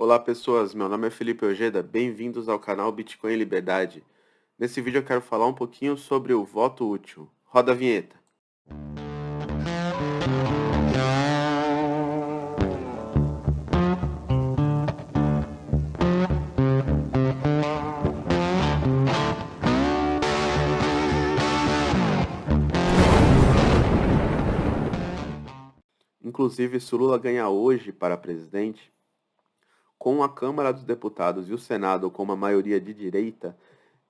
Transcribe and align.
Olá 0.00 0.16
pessoas, 0.16 0.74
meu 0.74 0.88
nome 0.88 1.08
é 1.08 1.10
Felipe 1.10 1.44
Ojeda, 1.44 1.82
bem-vindos 1.82 2.48
ao 2.48 2.60
canal 2.60 2.92
Bitcoin 2.92 3.34
Liberdade. 3.34 4.04
Nesse 4.56 4.80
vídeo 4.80 4.98
eu 4.98 5.04
quero 5.04 5.20
falar 5.20 5.48
um 5.48 5.52
pouquinho 5.52 5.96
sobre 5.96 6.32
o 6.32 6.44
voto 6.44 6.88
útil. 6.88 7.28
Roda 7.42 7.72
a 7.72 7.74
vinheta. 7.74 8.14
Inclusive, 26.22 26.78
se 26.78 26.94
o 26.94 26.98
Lula 26.98 27.18
ganhar 27.18 27.48
hoje 27.48 27.90
para 27.90 28.16
presidente, 28.16 28.92
com 30.08 30.22
a 30.22 30.28
Câmara 30.28 30.72
dos 30.72 30.84
Deputados 30.84 31.50
e 31.50 31.52
o 31.52 31.58
Senado 31.58 32.10
com 32.10 32.22
uma 32.22 32.34
maioria 32.34 32.80
de 32.80 32.94
direita, 32.94 33.54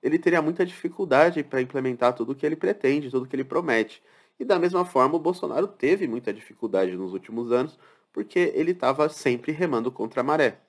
ele 0.01 0.17
teria 0.17 0.41
muita 0.41 0.65
dificuldade 0.65 1.43
para 1.43 1.61
implementar 1.61 2.13
tudo 2.13 2.31
o 2.31 2.35
que 2.35 2.45
ele 2.45 2.55
pretende, 2.55 3.11
tudo 3.11 3.25
o 3.25 3.27
que 3.27 3.35
ele 3.35 3.43
promete. 3.43 4.01
E 4.39 4.45
da 4.45 4.57
mesma 4.57 4.85
forma, 4.85 5.17
o 5.17 5.19
Bolsonaro 5.19 5.67
teve 5.67 6.07
muita 6.07 6.33
dificuldade 6.33 6.95
nos 6.95 7.11
últimos 7.11 7.51
anos, 7.51 7.77
porque 8.13 8.53
ele 8.55 8.71
estava 8.71 9.09
sempre 9.09 9.51
remando 9.51 9.91
contra 9.91 10.21
a 10.21 10.23
maré. 10.23 10.61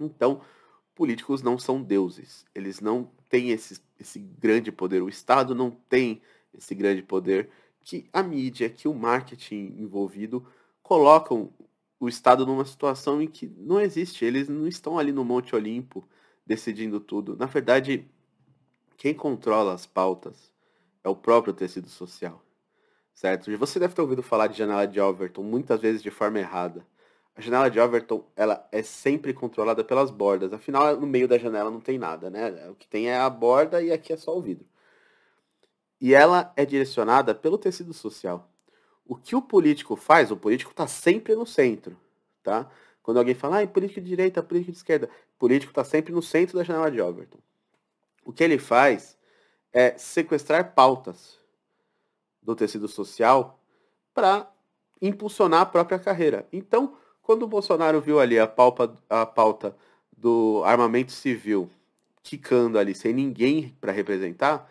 Então, 0.00 0.40
políticos 0.96 1.42
não 1.42 1.56
são 1.56 1.80
deuses. 1.80 2.44
Eles 2.52 2.80
não 2.80 3.08
têm 3.28 3.50
esse, 3.50 3.80
esse 4.00 4.18
grande 4.18 4.72
poder. 4.72 5.00
O 5.00 5.08
Estado 5.08 5.54
não 5.54 5.70
tem 5.70 6.20
esse 6.52 6.74
grande 6.74 7.02
poder 7.04 7.50
que 7.84 8.08
a 8.12 8.20
mídia, 8.20 8.68
que 8.68 8.88
o 8.88 8.94
marketing 8.94 9.76
envolvido 9.78 10.44
colocam 10.82 11.52
o 12.00 12.08
Estado 12.08 12.46
numa 12.46 12.64
situação 12.64 13.20
em 13.20 13.28
que 13.28 13.46
não 13.46 13.78
existe. 13.78 14.24
Eles 14.24 14.48
não 14.48 14.66
estão 14.66 14.98
ali 14.98 15.12
no 15.12 15.24
Monte 15.24 15.54
Olimpo 15.54 16.08
decidindo 16.46 16.98
tudo. 16.98 17.36
Na 17.36 17.44
verdade, 17.44 18.08
quem 18.96 19.12
controla 19.12 19.74
as 19.74 19.84
pautas 19.84 20.50
é 21.04 21.08
o 21.08 21.14
próprio 21.14 21.52
tecido 21.52 21.88
social. 21.88 22.42
Certo? 23.14 23.54
Você 23.58 23.78
deve 23.78 23.94
ter 23.94 24.00
ouvido 24.00 24.22
falar 24.22 24.46
de 24.46 24.56
janela 24.56 24.86
de 24.86 24.98
Overton 24.98 25.42
muitas 25.42 25.80
vezes 25.80 26.02
de 26.02 26.10
forma 26.10 26.38
errada. 26.38 26.86
A 27.36 27.40
janela 27.42 27.70
de 27.70 27.78
Overton 27.78 28.24
ela 28.34 28.66
é 28.72 28.82
sempre 28.82 29.34
controlada 29.34 29.84
pelas 29.84 30.10
bordas. 30.10 30.54
Afinal, 30.54 30.98
no 30.98 31.06
meio 31.06 31.28
da 31.28 31.36
janela 31.36 31.70
não 31.70 31.80
tem 31.80 31.98
nada, 31.98 32.30
né? 32.30 32.68
O 32.70 32.74
que 32.74 32.88
tem 32.88 33.10
é 33.10 33.18
a 33.18 33.28
borda 33.28 33.82
e 33.82 33.92
aqui 33.92 34.12
é 34.12 34.16
só 34.16 34.36
o 34.36 34.40
vidro. 34.40 34.66
E 36.00 36.14
ela 36.14 36.50
é 36.56 36.64
direcionada 36.64 37.34
pelo 37.34 37.58
tecido 37.58 37.92
social. 37.92 38.50
O 39.10 39.16
que 39.16 39.34
o 39.34 39.42
político 39.42 39.96
faz, 39.96 40.30
o 40.30 40.36
político 40.36 40.70
está 40.70 40.86
sempre 40.86 41.34
no 41.34 41.44
centro, 41.44 41.98
tá? 42.44 42.70
Quando 43.02 43.16
alguém 43.16 43.34
fala, 43.34 43.60
ah, 43.60 43.66
político 43.66 44.00
de 44.00 44.06
direita, 44.06 44.40
político 44.40 44.70
de 44.70 44.78
esquerda, 44.78 45.10
o 45.34 45.36
político 45.36 45.72
está 45.72 45.82
sempre 45.82 46.12
no 46.12 46.22
centro 46.22 46.56
da 46.56 46.62
janela 46.62 46.88
de 46.92 47.00
Overton. 47.00 47.40
O 48.24 48.32
que 48.32 48.44
ele 48.44 48.56
faz 48.56 49.18
é 49.72 49.98
sequestrar 49.98 50.74
pautas 50.74 51.40
do 52.40 52.54
tecido 52.54 52.86
social 52.86 53.60
para 54.14 54.48
impulsionar 55.02 55.62
a 55.62 55.66
própria 55.66 55.98
carreira. 55.98 56.46
Então, 56.52 56.96
quando 57.20 57.42
o 57.42 57.48
Bolsonaro 57.48 58.00
viu 58.00 58.20
ali 58.20 58.38
a, 58.38 58.46
palpa, 58.46 58.96
a 59.08 59.26
pauta 59.26 59.76
do 60.16 60.62
armamento 60.64 61.10
civil 61.10 61.68
quicando 62.22 62.78
ali 62.78 62.94
sem 62.94 63.12
ninguém 63.12 63.76
para 63.80 63.90
representar, 63.90 64.70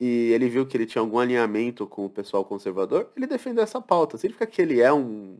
e 0.00 0.32
ele 0.32 0.48
viu 0.48 0.66
que 0.66 0.76
ele 0.76 0.86
tinha 0.86 1.00
algum 1.00 1.18
alinhamento 1.18 1.86
com 1.86 2.06
o 2.06 2.10
pessoal 2.10 2.44
conservador, 2.44 3.10
ele 3.16 3.26
defendeu 3.26 3.62
essa 3.62 3.80
pauta. 3.80 4.18
Significa 4.18 4.46
que 4.46 4.60
ele 4.60 4.80
é 4.80 4.92
um, 4.92 5.38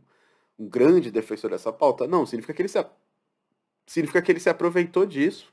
um 0.59 0.69
grande 0.69 1.11
defensor 1.11 1.51
dessa 1.51 1.73
pauta? 1.73 2.07
Não, 2.07 2.25
significa 2.25 2.55
que 2.55 2.63
ele 2.63 2.69
se, 2.69 2.85
significa 3.87 4.23
que 4.23 4.31
ele 4.31 4.41
se 4.41 4.49
aproveitou 4.49 5.05
disso 5.05 5.53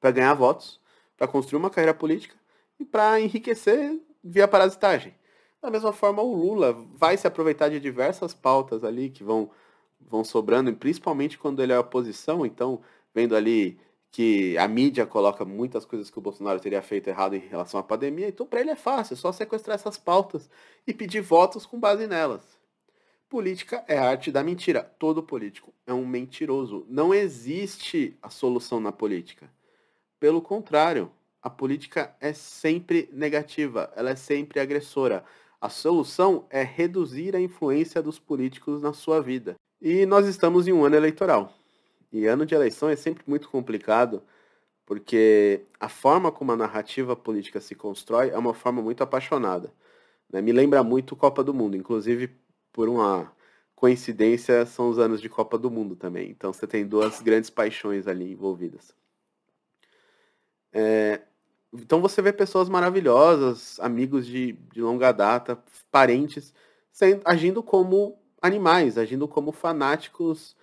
para 0.00 0.10
ganhar 0.10 0.34
votos, 0.34 0.80
para 1.16 1.28
construir 1.28 1.58
uma 1.58 1.70
carreira 1.70 1.94
política 1.94 2.36
e 2.78 2.84
para 2.84 3.20
enriquecer 3.20 4.00
via 4.22 4.48
parasitagem. 4.48 5.14
Da 5.62 5.70
mesma 5.70 5.92
forma, 5.92 6.22
o 6.22 6.34
Lula 6.34 6.72
vai 6.94 7.16
se 7.16 7.26
aproveitar 7.26 7.70
de 7.70 7.80
diversas 7.80 8.34
pautas 8.34 8.84
ali 8.84 9.08
que 9.08 9.24
vão, 9.24 9.50
vão 9.98 10.22
sobrando, 10.22 10.74
principalmente 10.74 11.38
quando 11.38 11.62
ele 11.62 11.72
é 11.72 11.78
oposição, 11.78 12.44
então, 12.44 12.82
vendo 13.14 13.34
ali 13.34 13.78
que 14.14 14.56
a 14.58 14.68
mídia 14.68 15.04
coloca 15.04 15.44
muitas 15.44 15.84
coisas 15.84 16.08
que 16.08 16.16
o 16.16 16.22
Bolsonaro 16.22 16.60
teria 16.60 16.80
feito 16.80 17.08
errado 17.08 17.34
em 17.34 17.40
relação 17.40 17.80
à 17.80 17.82
pandemia, 17.82 18.28
então 18.28 18.46
para 18.46 18.60
ele 18.60 18.70
é 18.70 18.76
fácil, 18.76 19.14
é 19.14 19.16
só 19.16 19.32
sequestrar 19.32 19.74
essas 19.74 19.98
pautas 19.98 20.48
e 20.86 20.94
pedir 20.94 21.20
votos 21.20 21.66
com 21.66 21.80
base 21.80 22.06
nelas. 22.06 22.56
Política 23.28 23.84
é 23.88 23.98
a 23.98 24.08
arte 24.08 24.30
da 24.30 24.44
mentira. 24.44 24.84
Todo 25.00 25.20
político 25.20 25.74
é 25.84 25.92
um 25.92 26.06
mentiroso. 26.06 26.86
Não 26.88 27.12
existe 27.12 28.16
a 28.22 28.30
solução 28.30 28.78
na 28.78 28.92
política. 28.92 29.50
Pelo 30.20 30.40
contrário, 30.40 31.10
a 31.42 31.50
política 31.50 32.14
é 32.20 32.32
sempre 32.32 33.10
negativa, 33.12 33.92
ela 33.96 34.10
é 34.10 34.16
sempre 34.16 34.60
agressora. 34.60 35.24
A 35.60 35.68
solução 35.68 36.46
é 36.50 36.62
reduzir 36.62 37.34
a 37.34 37.40
influência 37.40 38.00
dos 38.00 38.20
políticos 38.20 38.80
na 38.80 38.92
sua 38.92 39.20
vida. 39.20 39.56
E 39.82 40.06
nós 40.06 40.28
estamos 40.28 40.68
em 40.68 40.72
um 40.72 40.84
ano 40.84 40.94
eleitoral. 40.94 41.52
E 42.14 42.28
ano 42.28 42.46
de 42.46 42.54
eleição 42.54 42.88
é 42.88 42.94
sempre 42.94 43.24
muito 43.26 43.48
complicado, 43.48 44.22
porque 44.86 45.62
a 45.80 45.88
forma 45.88 46.30
como 46.30 46.52
a 46.52 46.56
narrativa 46.56 47.16
política 47.16 47.60
se 47.60 47.74
constrói 47.74 48.30
é 48.30 48.38
uma 48.38 48.54
forma 48.54 48.80
muito 48.80 49.02
apaixonada. 49.02 49.72
Né? 50.30 50.40
Me 50.40 50.52
lembra 50.52 50.84
muito 50.84 51.16
Copa 51.16 51.42
do 51.42 51.52
Mundo, 51.52 51.76
inclusive 51.76 52.30
por 52.72 52.88
uma 52.88 53.32
coincidência 53.74 54.64
são 54.64 54.90
os 54.90 54.96
anos 54.96 55.20
de 55.20 55.28
Copa 55.28 55.58
do 55.58 55.68
Mundo 55.68 55.96
também. 55.96 56.30
Então 56.30 56.52
você 56.52 56.68
tem 56.68 56.86
duas 56.86 57.20
grandes 57.20 57.50
paixões 57.50 58.06
ali 58.06 58.30
envolvidas. 58.30 58.94
É, 60.72 61.20
então 61.72 62.00
você 62.00 62.22
vê 62.22 62.32
pessoas 62.32 62.68
maravilhosas, 62.68 63.80
amigos 63.80 64.24
de, 64.24 64.52
de 64.72 64.80
longa 64.80 65.10
data, 65.10 65.58
parentes, 65.90 66.54
sendo, 66.92 67.22
agindo 67.24 67.60
como 67.60 68.16
animais, 68.40 68.96
agindo 68.96 69.26
como 69.26 69.50
fanáticos 69.50 70.54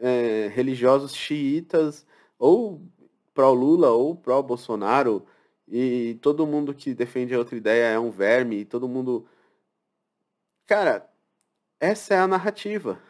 é, 0.00 0.48
religiosos 0.48 1.14
xiitas, 1.14 2.06
ou 2.38 2.82
pró-Lula 3.34 3.90
ou 3.90 4.16
pró-Bolsonaro, 4.16 5.24
e 5.68 6.18
todo 6.20 6.46
mundo 6.46 6.74
que 6.74 6.94
defende 6.94 7.34
outra 7.36 7.56
ideia 7.56 7.84
é 7.94 7.98
um 7.98 8.10
verme, 8.10 8.60
e 8.60 8.64
todo 8.64 8.88
mundo. 8.88 9.26
Cara, 10.66 11.08
essa 11.78 12.14
é 12.14 12.18
a 12.18 12.26
narrativa. 12.26 13.00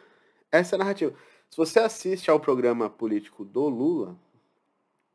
Essa 0.51 0.75
é 0.75 0.77
a 0.77 0.79
narrativa. 0.79 1.13
Se 1.49 1.57
você 1.57 1.79
assiste 1.79 2.29
ao 2.29 2.39
programa 2.39 2.89
político 2.89 3.43
do 3.43 3.67
Lula, 3.67 4.17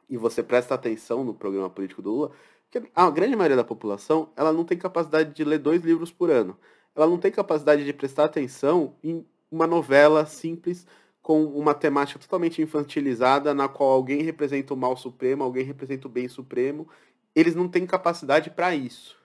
e 0.09 0.17
você 0.17 0.43
presta 0.43 0.75
atenção 0.75 1.25
no 1.25 1.35
programa 1.35 1.69
político 1.71 2.03
do 2.03 2.11
Lula, 2.11 2.33
que 2.71 2.83
a 2.95 3.11
grande 3.11 3.37
maioria 3.37 3.57
da 3.57 3.65
população 3.65 4.31
ela 4.37 4.53
não 4.53 4.65
tem 4.65 4.79
capacidade 4.79 5.33
de 5.33 5.45
ler 5.45 5.59
dois 5.59 5.83
livros 5.83 6.13
por 6.13 6.31
ano. 6.31 6.57
Ela 6.95 7.07
não 7.07 7.19
tem 7.19 7.31
capacidade 7.31 7.85
de 7.85 7.93
prestar 7.93 8.25
atenção 8.25 8.95
em 9.03 9.25
uma 9.51 9.67
novela 9.67 10.27
simples 10.27 10.87
com 11.27 11.45
uma 11.45 11.75
temática 11.75 12.21
totalmente 12.21 12.63
infantilizada, 12.63 13.53
na 13.53 13.67
qual 13.67 13.91
alguém 13.91 14.23
representa 14.23 14.73
o 14.73 14.77
mal 14.77 14.97
supremo, 14.97 15.43
alguém 15.43 15.65
representa 15.65 16.07
o 16.07 16.09
bem 16.09 16.29
supremo. 16.29 16.89
Eles 17.35 17.53
não 17.53 17.69
têm 17.69 17.85
capacidade 17.85 18.49
para 18.49 18.77
isso. 18.77 19.19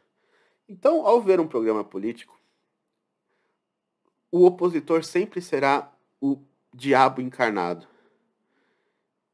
Então, 0.68 1.06
ao 1.06 1.22
ver 1.22 1.40
um 1.40 1.46
programa 1.46 1.84
político, 1.84 2.36
o 4.32 4.48
opositor 4.48 5.04
sempre 5.04 5.44
será 5.44 5.94
o 6.20 6.40
diabo 6.74 7.22
encarnado. 7.22 7.86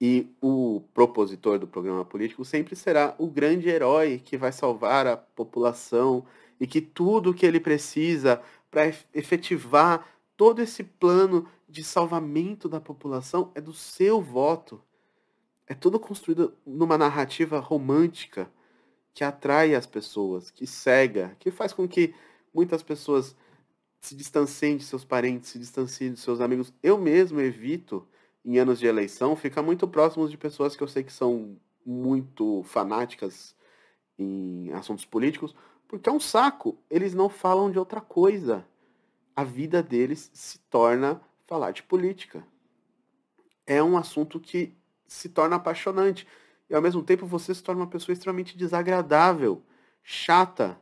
E 0.01 0.27
o 0.41 0.81
propositor 0.93 1.57
do 1.57 1.69
programa 1.69 2.03
político 2.03 2.43
sempre 2.43 2.75
será 2.75 3.15
o 3.17 3.27
grande 3.27 3.69
herói 3.69 4.21
que 4.21 4.35
vai 4.35 4.51
salvar 4.51 5.07
a 5.07 5.15
população 5.15 6.25
e 6.59 6.67
que 6.67 6.81
tudo 6.81 7.33
que 7.33 7.45
ele 7.45 7.61
precisa 7.61 8.41
para 8.69 8.87
efetivar 9.13 10.05
todo 10.35 10.61
esse 10.61 10.83
plano 10.83 11.47
de 11.67 11.83
salvamento 11.83 12.69
da 12.69 12.79
população 12.79 13.51
é 13.55 13.61
do 13.61 13.73
seu 13.73 14.21
voto. 14.21 14.81
É 15.67 15.75
tudo 15.75 15.99
construído 15.99 16.53
numa 16.65 16.97
narrativa 16.97 17.59
romântica 17.59 18.49
que 19.13 19.23
atrai 19.23 19.75
as 19.75 19.85
pessoas, 19.85 20.49
que 20.49 20.65
cega, 20.65 21.35
que 21.39 21.51
faz 21.51 21.73
com 21.73 21.87
que 21.87 22.13
muitas 22.53 22.81
pessoas 22.81 23.35
se 23.99 24.15
distanciem 24.15 24.77
de 24.77 24.83
seus 24.83 25.03
parentes, 25.03 25.49
se 25.49 25.59
distanciem 25.59 26.13
de 26.13 26.19
seus 26.19 26.39
amigos. 26.39 26.73
Eu 26.81 26.97
mesmo 26.97 27.41
evito, 27.41 28.07
em 28.45 28.59
anos 28.59 28.79
de 28.79 28.85
eleição, 28.85 29.35
ficar 29.35 29.61
muito 29.61 29.87
próximo 29.87 30.29
de 30.29 30.37
pessoas 30.37 30.75
que 30.75 30.83
eu 30.83 30.87
sei 30.87 31.03
que 31.03 31.11
são 31.11 31.57
muito 31.85 32.63
fanáticas 32.63 33.55
em 34.17 34.71
assuntos 34.71 35.05
políticos, 35.05 35.55
porque 35.87 36.09
é 36.09 36.11
um 36.11 36.19
saco. 36.19 36.77
Eles 36.89 37.13
não 37.13 37.29
falam 37.29 37.71
de 37.71 37.79
outra 37.79 37.99
coisa 37.99 38.65
a 39.37 39.43
vida 39.43 39.83
deles 39.83 40.31
se 40.33 40.57
torna 40.61 41.21
falar 41.47 41.71
de 41.71 41.81
política. 41.81 42.45
É 43.65 43.81
um 43.81 43.97
assunto 43.97 44.39
que 44.39 44.73
se 45.07 45.29
torna 45.29 45.55
apaixonante. 45.55 46.27
E 46.69 46.75
ao 46.75 46.81
mesmo 46.81 47.01
tempo 47.01 47.25
você 47.25 47.55
se 47.55 47.63
torna 47.63 47.81
uma 47.81 47.89
pessoa 47.89 48.13
extremamente 48.13 48.57
desagradável, 48.57 49.63
chata, 50.03 50.79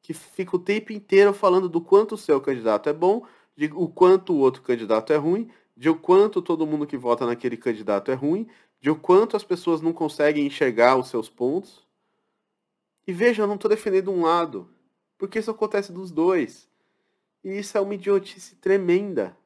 que 0.00 0.14
fica 0.14 0.56
o 0.56 0.58
tempo 0.58 0.92
inteiro 0.92 1.34
falando 1.34 1.68
do 1.68 1.80
quanto 1.80 2.14
o 2.14 2.18
seu 2.18 2.40
candidato 2.40 2.88
é 2.88 2.92
bom, 2.92 3.26
de 3.56 3.70
o 3.74 3.88
quanto 3.88 4.32
o 4.32 4.38
outro 4.38 4.62
candidato 4.62 5.12
é 5.12 5.16
ruim, 5.16 5.50
de 5.76 5.90
o 5.90 5.96
quanto 5.96 6.40
todo 6.40 6.66
mundo 6.66 6.86
que 6.86 6.96
vota 6.96 7.26
naquele 7.26 7.56
candidato 7.56 8.10
é 8.10 8.14
ruim, 8.14 8.48
de 8.80 8.90
o 8.90 8.96
quanto 8.96 9.36
as 9.36 9.44
pessoas 9.44 9.80
não 9.80 9.92
conseguem 9.92 10.46
enxergar 10.46 10.96
os 10.96 11.08
seus 11.08 11.28
pontos. 11.28 11.84
E 13.06 13.12
veja, 13.12 13.42
eu 13.42 13.46
não 13.46 13.56
estou 13.56 13.68
defendendo 13.68 14.10
um 14.10 14.22
lado, 14.22 14.70
porque 15.18 15.38
isso 15.38 15.50
acontece 15.50 15.92
dos 15.92 16.10
dois. 16.10 16.68
E 17.44 17.58
isso 17.58 17.76
é 17.76 17.80
uma 17.80 17.94
idiotice 17.94 18.56
tremenda. 18.56 19.36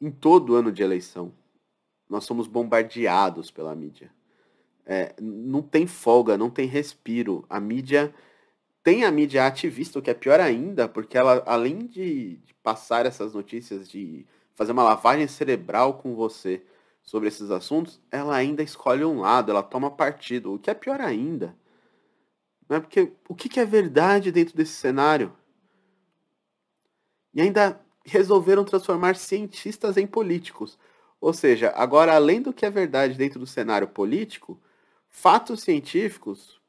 Em 0.00 0.10
todo 0.10 0.54
ano 0.54 0.70
de 0.70 0.82
eleição, 0.82 1.32
nós 2.08 2.24
somos 2.24 2.46
bombardeados 2.46 3.50
pela 3.50 3.74
mídia. 3.74 4.10
É, 4.84 5.14
não 5.20 5.62
tem 5.62 5.86
folga, 5.86 6.38
não 6.38 6.50
tem 6.50 6.66
respiro. 6.66 7.44
A 7.48 7.58
mídia 7.58 8.14
tem 8.82 9.04
a 9.04 9.10
mídia 9.10 9.46
ativista, 9.46 9.98
o 9.98 10.02
que 10.02 10.10
é 10.10 10.14
pior 10.14 10.38
ainda, 10.38 10.88
porque 10.88 11.18
ela, 11.18 11.42
além 11.44 11.78
de, 11.78 12.36
de 12.36 12.54
passar 12.62 13.04
essas 13.04 13.34
notícias, 13.34 13.88
de 13.88 14.24
fazer 14.54 14.70
uma 14.70 14.84
lavagem 14.84 15.26
cerebral 15.26 15.94
com 15.94 16.14
você 16.14 16.64
sobre 17.02 17.28
esses 17.28 17.50
assuntos, 17.50 18.00
ela 18.12 18.36
ainda 18.36 18.62
escolhe 18.62 19.04
um 19.04 19.20
lado, 19.20 19.50
ela 19.50 19.62
toma 19.62 19.90
partido, 19.90 20.54
o 20.54 20.58
que 20.58 20.70
é 20.70 20.74
pior 20.74 21.00
ainda. 21.00 21.56
Né? 22.68 22.78
Porque 22.78 23.12
o 23.28 23.34
que 23.34 23.58
é 23.58 23.64
verdade 23.64 24.30
dentro 24.30 24.56
desse 24.56 24.72
cenário? 24.72 25.32
E 27.34 27.40
ainda 27.40 27.80
resolveram 28.06 28.64
transformar 28.64 29.16
cientistas 29.16 29.96
em 29.96 30.06
políticos. 30.06 30.78
Ou 31.20 31.32
seja, 31.32 31.72
agora, 31.74 32.14
além 32.14 32.40
do 32.40 32.52
que 32.52 32.64
é 32.64 32.70
verdade 32.70 33.14
dentro 33.14 33.40
do 33.40 33.46
cenário 33.46 33.88
político, 33.88 34.58
fatos 35.08 35.62
científicos 35.62 36.60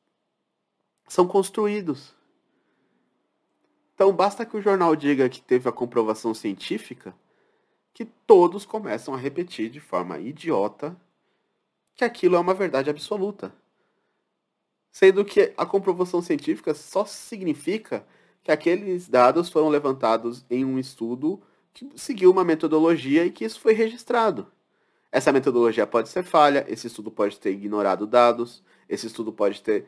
são 1.07 1.27
construídos. 1.27 2.15
Então, 3.93 4.11
basta 4.13 4.45
que 4.45 4.57
o 4.57 4.61
jornal 4.61 4.95
diga 4.95 5.29
que 5.29 5.41
teve 5.41 5.67
a 5.67 5.71
comprovação 5.71 6.33
científica, 6.33 7.15
que 7.93 8.05
todos 8.05 8.65
começam 8.65 9.13
a 9.13 9.17
repetir 9.17 9.69
de 9.69 9.79
forma 9.79 10.19
idiota 10.19 10.95
que 11.95 12.03
aquilo 12.03 12.35
é 12.35 12.39
uma 12.39 12.53
verdade 12.53 12.89
absoluta. 12.89 13.51
Sendo 14.91 15.25
que 15.25 15.53
a 15.57 15.65
comprovação 15.65 16.21
científica 16.21 16.73
só 16.73 17.05
significa 17.05 18.05
que 18.47 18.51
aqueles 18.53 19.09
dados 19.09 19.49
foram 19.49 19.67
levantados 19.67 20.45
em 20.49 20.63
um 20.63 20.79
estudo 20.79 21.41
que 21.73 21.89
seguiu 21.97 22.31
uma 22.31 22.45
metodologia 22.45 23.25
e 23.25 23.29
que 23.29 23.43
isso 23.43 23.59
foi 23.59 23.73
registrado. 23.73 24.49
Essa 25.11 25.33
metodologia 25.33 25.85
pode 25.85 26.07
ser 26.07 26.23
falha, 26.23 26.65
esse 26.69 26.87
estudo 26.87 27.11
pode 27.11 27.37
ter 27.37 27.51
ignorado 27.51 28.07
dados, 28.07 28.63
esse 28.87 29.05
estudo 29.05 29.33
pode 29.33 29.61
ter 29.61 29.85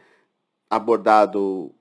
abordado 0.70 1.74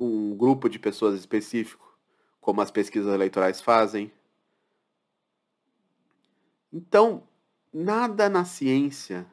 um 0.00 0.34
grupo 0.34 0.66
de 0.66 0.78
pessoas 0.78 1.14
específico, 1.14 1.94
como 2.40 2.62
as 2.62 2.70
pesquisas 2.70 3.12
eleitorais 3.12 3.60
fazem. 3.60 4.10
Então, 6.72 7.22
nada 7.70 8.30
na 8.30 8.46
ciência 8.46 9.26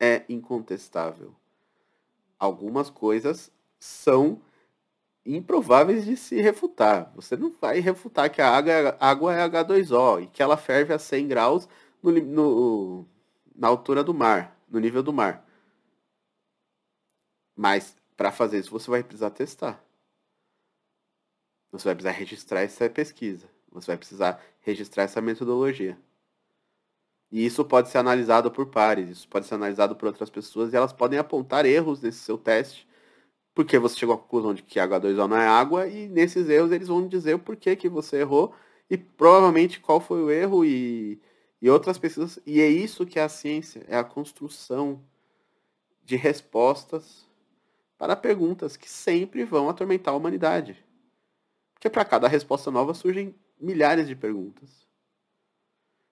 é 0.00 0.24
incontestável. 0.26 1.34
Algumas 2.38 2.88
coisas 2.88 3.52
são 3.78 4.40
improváveis 5.24 6.04
de 6.04 6.16
se 6.16 6.40
refutar. 6.40 7.12
Você 7.14 7.36
não 7.36 7.50
vai 7.50 7.80
refutar 7.80 8.30
que 8.30 8.40
a 8.40 8.50
água, 8.50 8.96
água 8.98 9.34
é 9.34 9.48
H2O 9.48 10.22
e 10.22 10.26
que 10.26 10.42
ela 10.42 10.56
ferve 10.56 10.92
a 10.92 10.98
100 10.98 11.28
graus 11.28 11.68
no, 12.02 12.12
no, 12.12 13.06
na 13.54 13.68
altura 13.68 14.02
do 14.02 14.12
mar, 14.12 14.56
no 14.68 14.80
nível 14.80 15.02
do 15.02 15.12
mar. 15.12 15.46
Mas 17.56 17.96
para 18.16 18.32
fazer 18.32 18.58
isso 18.58 18.70
você 18.70 18.90
vai 18.90 19.02
precisar 19.02 19.30
testar. 19.30 19.82
Você 21.70 21.84
vai 21.84 21.94
precisar 21.94 22.18
registrar 22.18 22.60
essa 22.60 22.90
pesquisa. 22.90 23.48
Você 23.70 23.86
vai 23.86 23.96
precisar 23.96 24.42
registrar 24.60 25.04
essa 25.04 25.20
metodologia. 25.20 25.98
E 27.30 27.46
isso 27.46 27.64
pode 27.64 27.88
ser 27.88 27.96
analisado 27.96 28.50
por 28.50 28.66
pares, 28.66 29.08
isso 29.08 29.28
pode 29.28 29.46
ser 29.46 29.54
analisado 29.54 29.96
por 29.96 30.06
outras 30.06 30.28
pessoas 30.28 30.72
e 30.72 30.76
elas 30.76 30.92
podem 30.92 31.18
apontar 31.18 31.64
erros 31.64 32.02
nesse 32.02 32.18
seu 32.18 32.36
teste 32.36 32.86
porque 33.54 33.78
você 33.78 33.96
chegou 33.96 34.14
à 34.14 34.18
conclusão 34.18 34.54
de 34.54 34.62
que 34.62 34.78
H2O 34.78 35.26
não 35.26 35.36
é 35.36 35.46
água, 35.46 35.86
e 35.86 36.08
nesses 36.08 36.48
erros 36.48 36.72
eles 36.72 36.88
vão 36.88 37.06
dizer 37.06 37.34
o 37.34 37.38
porquê 37.38 37.76
que 37.76 37.88
você 37.88 38.18
errou, 38.18 38.54
e 38.88 38.96
provavelmente 38.96 39.80
qual 39.80 40.00
foi 40.00 40.22
o 40.22 40.30
erro, 40.30 40.64
e, 40.64 41.20
e 41.60 41.70
outras 41.70 41.98
pesquisas. 41.98 42.38
E 42.46 42.60
é 42.60 42.68
isso 42.68 43.06
que 43.06 43.18
é 43.18 43.22
a 43.22 43.28
ciência, 43.28 43.84
é 43.88 43.96
a 43.96 44.04
construção 44.04 45.02
de 46.04 46.16
respostas 46.16 47.26
para 47.98 48.16
perguntas 48.16 48.76
que 48.76 48.90
sempre 48.90 49.44
vão 49.44 49.68
atormentar 49.68 50.14
a 50.14 50.16
humanidade. 50.16 50.84
Porque 51.74 51.90
para 51.90 52.04
cada 52.04 52.28
resposta 52.28 52.70
nova 52.70 52.94
surgem 52.94 53.34
milhares 53.60 54.08
de 54.08 54.16
perguntas. 54.16 54.86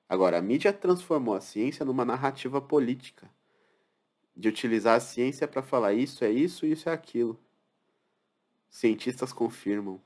Agora, 0.09 0.39
a 0.39 0.43
mídia 0.43 0.73
transformou 0.73 1.35
a 1.35 1.41
ciência 1.41 1.85
numa 1.85 2.05
narrativa 2.05 2.61
política 2.61 3.31
de 4.37 4.49
utilizar 4.49 4.97
a 4.97 5.01
ciência 5.01 5.47
para 5.47 5.63
falar 5.63 5.93
isso 5.93 6.25
é 6.25 6.31
isso, 6.31 6.65
isso 6.67 6.89
é 6.89 6.93
aquilo. 6.93 7.39
Cientistas 8.71 9.33
confirmam. 9.33 10.01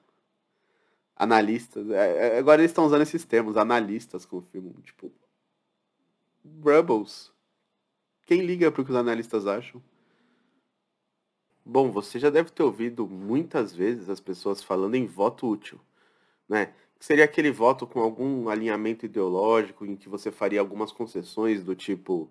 Analistas. 1.16 1.88
É, 1.90 2.36
é, 2.36 2.38
agora 2.38 2.60
eles 2.60 2.70
estão 2.70 2.86
usando 2.86 3.02
esses 3.02 3.24
termos, 3.24 3.56
analistas 3.56 4.24
confirmam. 4.24 4.72
Tipo. 4.82 5.12
Rebels. 6.64 7.32
Quem 8.26 8.40
liga 8.40 8.72
para 8.72 8.82
o 8.82 8.84
que 8.84 8.90
os 8.90 8.96
analistas 8.96 9.46
acham? 9.46 9.82
Bom, 11.64 11.90
você 11.90 12.18
já 12.18 12.28
deve 12.30 12.50
ter 12.50 12.62
ouvido 12.62 13.06
muitas 13.06 13.74
vezes 13.74 14.08
as 14.10 14.20
pessoas 14.20 14.62
falando 14.62 14.94
em 14.96 15.06
voto 15.06 15.48
útil, 15.48 15.80
né? 16.48 16.74
Que 16.98 17.04
seria 17.04 17.24
aquele 17.24 17.50
voto 17.50 17.86
com 17.86 18.00
algum 18.00 18.48
alinhamento 18.48 19.06
ideológico 19.06 19.86
em 19.86 19.96
que 19.96 20.08
você 20.08 20.30
faria 20.30 20.60
algumas 20.60 20.92
concessões 20.92 21.62
do 21.64 21.74
tipo 21.74 22.30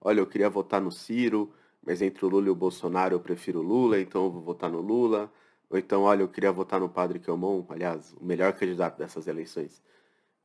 olha, 0.00 0.20
eu 0.20 0.26
queria 0.26 0.48
votar 0.50 0.80
no 0.80 0.90
Ciro, 0.90 1.52
mas 1.84 2.02
entre 2.02 2.24
o 2.24 2.28
Lula 2.28 2.48
e 2.48 2.50
o 2.50 2.54
Bolsonaro 2.54 3.14
eu 3.14 3.20
prefiro 3.20 3.60
o 3.60 3.62
Lula, 3.62 4.00
então 4.00 4.24
eu 4.24 4.30
vou 4.30 4.42
votar 4.42 4.70
no 4.70 4.80
Lula. 4.80 5.32
Ou 5.70 5.78
então, 5.78 6.02
olha, 6.02 6.22
eu 6.22 6.28
queria 6.28 6.52
votar 6.52 6.80
no 6.80 6.88
Padre 6.88 7.18
Kelmon, 7.18 7.64
aliás, 7.68 8.14
o 8.20 8.24
melhor 8.24 8.52
candidato 8.54 8.98
dessas 8.98 9.26
eleições. 9.26 9.82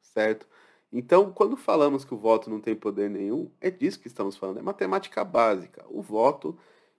Certo? 0.00 0.46
Então, 0.92 1.32
quando 1.32 1.56
falamos 1.56 2.04
que 2.04 2.12
o 2.12 2.18
voto 2.18 2.50
não 2.50 2.60
tem 2.60 2.74
poder 2.74 3.08
nenhum, 3.08 3.50
é 3.60 3.70
disso 3.70 4.00
que 4.00 4.08
estamos 4.08 4.36
falando, 4.36 4.58
é 4.58 4.62
matemática 4.62 5.24
básica. 5.24 5.84
O 5.88 6.02
voto 6.02 6.58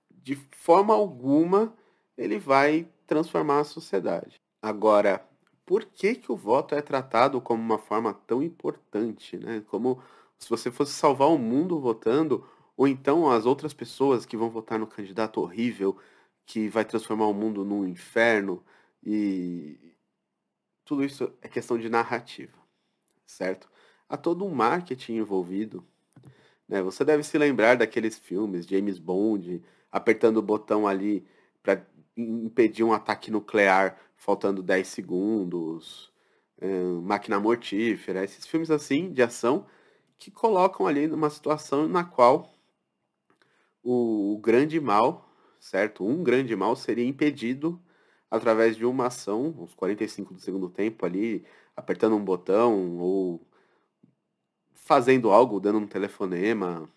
de 0.09 0.35
forma 0.51 0.93
alguma 0.93 1.75
ele 2.17 2.39
vai 2.39 2.87
transformar 3.05 3.59
a 3.59 3.65
sociedade. 3.65 4.39
Agora, 4.61 5.25
por 5.65 5.85
que, 5.85 6.15
que 6.15 6.31
o 6.31 6.35
voto 6.35 6.75
é 6.75 6.81
tratado 6.81 7.41
como 7.41 7.61
uma 7.61 7.77
forma 7.77 8.13
tão 8.13 8.41
importante, 8.41 9.37
né? 9.37 9.63
Como 9.67 10.01
se 10.37 10.49
você 10.49 10.71
fosse 10.71 10.93
salvar 10.93 11.29
o 11.29 11.37
mundo 11.37 11.79
votando, 11.79 12.47
ou 12.81 12.87
então 12.87 13.29
as 13.29 13.45
outras 13.45 13.75
pessoas 13.75 14.25
que 14.25 14.35
vão 14.35 14.49
votar 14.49 14.79
no 14.79 14.87
candidato 14.87 15.39
horrível 15.39 15.95
que 16.47 16.67
vai 16.67 16.83
transformar 16.83 17.27
o 17.27 17.33
mundo 17.33 17.63
num 17.63 17.87
inferno 17.87 18.63
e 19.03 19.93
tudo 20.83 21.03
isso 21.03 21.31
é 21.43 21.47
questão 21.47 21.77
de 21.77 21.87
narrativa, 21.89 22.57
certo? 23.23 23.69
Há 24.09 24.17
todo 24.17 24.43
um 24.43 24.49
marketing 24.49 25.17
envolvido. 25.17 25.85
Né? 26.67 26.81
Você 26.81 27.05
deve 27.05 27.21
se 27.21 27.37
lembrar 27.37 27.77
daqueles 27.77 28.17
filmes, 28.17 28.65
James 28.65 28.97
Bond, 28.97 29.63
apertando 29.91 30.37
o 30.37 30.41
botão 30.41 30.87
ali 30.87 31.23
para 31.61 31.85
impedir 32.17 32.83
um 32.83 32.93
ataque 32.93 33.29
nuclear 33.29 33.95
faltando 34.15 34.63
10 34.63 34.87
segundos, 34.87 36.11
é, 36.59 36.81
máquina 37.03 37.39
mortífera, 37.39 38.23
esses 38.23 38.47
filmes 38.47 38.71
assim 38.71 39.13
de 39.13 39.21
ação 39.21 39.67
que 40.17 40.31
colocam 40.31 40.87
ali 40.87 41.05
numa 41.05 41.29
situação 41.29 41.87
na 41.87 42.03
qual 42.03 42.51
o, 43.83 44.33
o 44.33 44.37
grande 44.39 44.79
mal, 44.79 45.29
certo? 45.59 46.05
Um 46.05 46.23
grande 46.23 46.55
mal 46.55 46.75
seria 46.75 47.05
impedido 47.05 47.81
através 48.29 48.77
de 48.77 48.85
uma 48.85 49.07
ação, 49.07 49.55
uns 49.59 49.73
45 49.73 50.33
do 50.33 50.39
segundo 50.39 50.69
tempo 50.69 51.05
ali, 51.05 51.45
apertando 51.75 52.15
um 52.15 52.23
botão 52.23 52.97
ou 52.99 53.45
fazendo 54.73 55.31
algo, 55.31 55.59
dando 55.59 55.79
um 55.79 55.87
telefonema, 55.87 56.89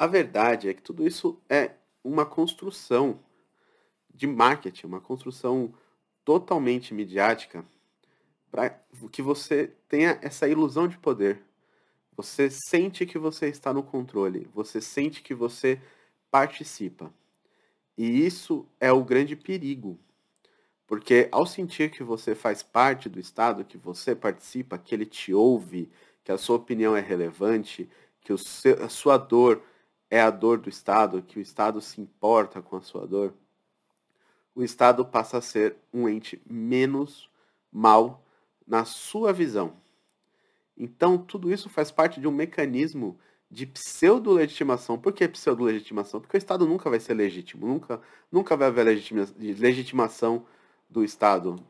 a 0.00 0.06
verdade 0.06 0.66
é 0.66 0.72
que 0.72 0.80
tudo 0.80 1.06
isso 1.06 1.38
é 1.46 1.72
uma 2.02 2.24
construção 2.24 3.20
de 4.14 4.26
marketing, 4.26 4.86
uma 4.86 5.00
construção 5.00 5.74
totalmente 6.24 6.94
midiática 6.94 7.62
para 8.50 8.70
que 9.12 9.20
você 9.20 9.74
tenha 9.88 10.18
essa 10.22 10.48
ilusão 10.48 10.88
de 10.88 10.96
poder. 10.96 11.42
Você 12.20 12.50
sente 12.50 13.06
que 13.06 13.18
você 13.18 13.48
está 13.48 13.72
no 13.72 13.82
controle, 13.82 14.46
você 14.52 14.78
sente 14.78 15.22
que 15.22 15.34
você 15.34 15.80
participa. 16.30 17.10
E 17.96 18.26
isso 18.26 18.66
é 18.78 18.92
o 18.92 19.02
grande 19.02 19.34
perigo. 19.34 19.98
Porque 20.86 21.30
ao 21.32 21.46
sentir 21.46 21.90
que 21.90 22.02
você 22.02 22.34
faz 22.34 22.62
parte 22.62 23.08
do 23.08 23.18
Estado, 23.18 23.64
que 23.64 23.78
você 23.78 24.14
participa, 24.14 24.76
que 24.76 24.94
ele 24.94 25.06
te 25.06 25.32
ouve, 25.32 25.90
que 26.22 26.30
a 26.30 26.36
sua 26.36 26.56
opinião 26.56 26.94
é 26.94 27.00
relevante, 27.00 27.88
que 28.20 28.36
seu, 28.36 28.84
a 28.84 28.90
sua 28.90 29.16
dor 29.16 29.62
é 30.10 30.20
a 30.20 30.28
dor 30.28 30.58
do 30.58 30.68
Estado, 30.68 31.22
que 31.22 31.38
o 31.38 31.42
Estado 31.42 31.80
se 31.80 32.02
importa 32.02 32.60
com 32.60 32.76
a 32.76 32.82
sua 32.82 33.06
dor, 33.06 33.32
o 34.54 34.62
Estado 34.62 35.06
passa 35.06 35.38
a 35.38 35.42
ser 35.42 35.74
um 35.90 36.06
ente 36.06 36.38
menos 36.44 37.30
mal 37.72 38.22
na 38.66 38.84
sua 38.84 39.32
visão. 39.32 39.72
Então, 40.82 41.18
tudo 41.18 41.52
isso 41.52 41.68
faz 41.68 41.90
parte 41.90 42.18
de 42.22 42.26
um 42.26 42.32
mecanismo 42.32 43.18
de 43.50 43.66
pseudo-legitimação. 43.66 44.98
Por 44.98 45.12
que 45.12 45.28
pseudo-legitimação? 45.28 46.22
Porque 46.22 46.38
o 46.38 46.38
Estado 46.38 46.66
nunca 46.66 46.88
vai 46.88 46.98
ser 46.98 47.12
legítimo, 47.12 47.66
nunca, 47.66 48.00
nunca 48.32 48.56
vai 48.56 48.68
haver 48.68 48.84
legitima, 48.86 49.28
legitimação 49.38 50.46
do 50.88 51.04
Estado. 51.04 51.62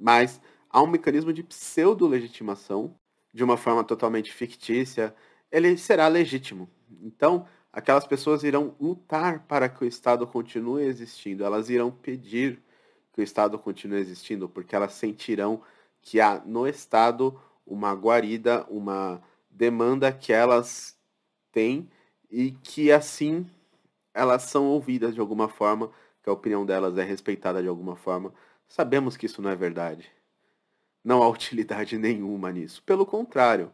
Mas 0.00 0.40
há 0.70 0.82
um 0.82 0.86
mecanismo 0.86 1.30
de 1.30 1.42
pseudo-legitimação, 1.42 2.94
de 3.34 3.44
uma 3.44 3.58
forma 3.58 3.84
totalmente 3.84 4.32
fictícia, 4.32 5.14
ele 5.52 5.76
será 5.76 6.08
legítimo. 6.08 6.70
Então, 7.02 7.46
aquelas 7.70 8.06
pessoas 8.06 8.44
irão 8.44 8.74
lutar 8.80 9.40
para 9.46 9.68
que 9.68 9.84
o 9.84 9.86
Estado 9.86 10.26
continue 10.26 10.84
existindo, 10.84 11.44
elas 11.44 11.68
irão 11.68 11.90
pedir 11.90 12.62
que 13.12 13.20
o 13.20 13.22
Estado 13.22 13.58
continue 13.58 14.00
existindo, 14.00 14.48
porque 14.48 14.74
elas 14.74 14.94
sentirão 14.94 15.60
que 16.00 16.18
há 16.18 16.40
no 16.46 16.66
Estado 16.66 17.38
uma 17.68 17.92
guarida, 17.92 18.66
uma 18.68 19.22
demanda 19.50 20.10
que 20.12 20.32
elas 20.32 20.96
têm 21.52 21.88
e 22.30 22.50
que 22.50 22.90
assim 22.90 23.48
elas 24.14 24.42
são 24.42 24.66
ouvidas 24.66 25.14
de 25.14 25.20
alguma 25.20 25.48
forma, 25.48 25.90
que 26.22 26.28
a 26.28 26.32
opinião 26.32 26.66
delas 26.66 26.98
é 26.98 27.04
respeitada 27.04 27.62
de 27.62 27.68
alguma 27.68 27.94
forma. 27.94 28.32
Sabemos 28.66 29.16
que 29.16 29.26
isso 29.26 29.40
não 29.40 29.50
é 29.50 29.54
verdade. 29.56 30.10
Não 31.04 31.22
há 31.22 31.28
utilidade 31.30 31.96
nenhuma 31.96 32.50
nisso. 32.50 32.82
Pelo 32.82 33.06
contrário, 33.06 33.72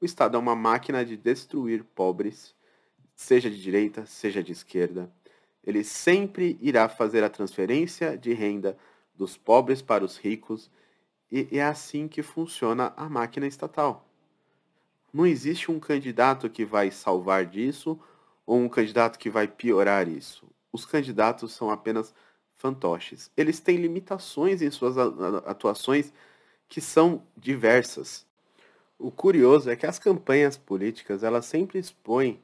o 0.00 0.04
Estado 0.04 0.36
é 0.36 0.40
uma 0.40 0.54
máquina 0.54 1.04
de 1.04 1.16
destruir 1.16 1.82
pobres 1.82 2.54
seja 3.16 3.50
de 3.50 3.60
direita, 3.60 4.04
seja 4.04 4.42
de 4.42 4.52
esquerda, 4.52 5.10
ele 5.64 5.82
sempre 5.82 6.56
irá 6.60 6.88
fazer 6.88 7.24
a 7.24 7.30
transferência 7.30 8.16
de 8.16 8.32
renda 8.34 8.78
dos 9.14 9.36
pobres 9.36 9.80
para 9.80 10.04
os 10.04 10.18
ricos 10.18 10.70
e 11.50 11.58
é 11.58 11.64
assim 11.64 12.08
que 12.08 12.22
funciona 12.22 12.92
a 12.96 13.08
máquina 13.08 13.46
estatal. 13.46 14.06
Não 15.12 15.26
existe 15.26 15.70
um 15.70 15.80
candidato 15.80 16.48
que 16.48 16.64
vai 16.64 16.90
salvar 16.90 17.46
disso 17.46 17.98
ou 18.44 18.58
um 18.58 18.68
candidato 18.68 19.18
que 19.18 19.30
vai 19.30 19.48
piorar 19.48 20.08
isso. 20.08 20.46
Os 20.72 20.84
candidatos 20.84 21.52
são 21.52 21.70
apenas 21.70 22.14
fantoches. 22.56 23.30
Eles 23.36 23.60
têm 23.60 23.76
limitações 23.76 24.62
em 24.62 24.70
suas 24.70 24.96
atuações 24.98 26.12
que 26.68 26.80
são 26.80 27.22
diversas. 27.36 28.26
O 28.98 29.10
curioso 29.10 29.70
é 29.70 29.76
que 29.76 29.86
as 29.86 29.98
campanhas 29.98 30.56
políticas 30.56 31.22
elas 31.22 31.46
sempre 31.46 31.78
expõem 31.78 32.40